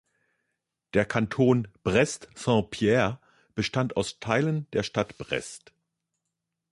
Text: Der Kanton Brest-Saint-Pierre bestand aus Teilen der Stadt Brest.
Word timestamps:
Der 0.95 1.05
Kanton 1.05 1.67
Brest-Saint-Pierre 1.83 3.19
bestand 3.53 3.97
aus 3.97 4.19
Teilen 4.19 4.65
der 4.73 4.81
Stadt 4.81 5.15
Brest. 5.19 5.73